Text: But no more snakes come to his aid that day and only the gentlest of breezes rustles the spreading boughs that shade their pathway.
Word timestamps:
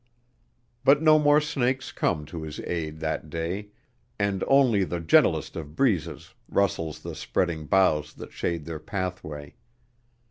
But 0.83 0.99
no 0.99 1.19
more 1.19 1.39
snakes 1.39 1.91
come 1.91 2.25
to 2.25 2.41
his 2.41 2.59
aid 2.61 3.01
that 3.01 3.29
day 3.29 3.67
and 4.17 4.43
only 4.47 4.83
the 4.83 4.99
gentlest 4.99 5.55
of 5.55 5.75
breezes 5.75 6.33
rustles 6.49 7.01
the 7.01 7.13
spreading 7.13 7.67
boughs 7.67 8.15
that 8.15 8.33
shade 8.33 8.65
their 8.65 8.79
pathway. 8.79 9.53